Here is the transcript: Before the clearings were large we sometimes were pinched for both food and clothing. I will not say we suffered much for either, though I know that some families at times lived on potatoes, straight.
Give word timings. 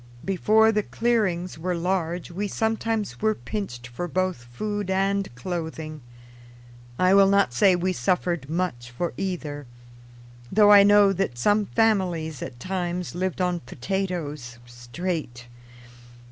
Before 0.25 0.71
the 0.71 0.81
clearings 0.81 1.59
were 1.59 1.75
large 1.75 2.31
we 2.31 2.47
sometimes 2.47 3.21
were 3.21 3.35
pinched 3.35 3.85
for 3.85 4.07
both 4.07 4.45
food 4.45 4.89
and 4.89 5.29
clothing. 5.35 6.01
I 6.97 7.13
will 7.13 7.27
not 7.29 7.53
say 7.53 7.75
we 7.75 7.93
suffered 7.93 8.49
much 8.49 8.89
for 8.89 9.13
either, 9.15 9.67
though 10.51 10.71
I 10.71 10.81
know 10.81 11.13
that 11.13 11.37
some 11.37 11.67
families 11.67 12.41
at 12.41 12.59
times 12.59 13.13
lived 13.13 13.41
on 13.41 13.59
potatoes, 13.59 14.57
straight. 14.65 15.45